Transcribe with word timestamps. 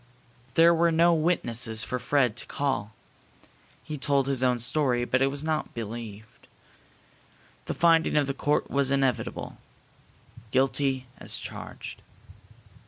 There 0.55 0.73
were 0.73 0.91
no 0.91 1.13
witnesses 1.13 1.83
for 1.83 1.99
Fred 1.99 2.35
to 2.37 2.47
call. 2.47 2.95
He 3.83 3.99
told 3.99 4.25
his 4.25 4.41
own 4.41 4.57
story, 4.59 5.05
but 5.05 5.21
it 5.21 5.27
was 5.29 5.43
not 5.43 5.75
believed. 5.75 6.47
The 7.65 7.75
finding 7.75 8.15
of 8.17 8.25
the 8.25 8.33
court 8.33 8.71
was 8.71 8.89
inevitable: 8.89 9.59
"Guilty 10.49 11.05
as 11.19 11.37
charged!" 11.37 12.01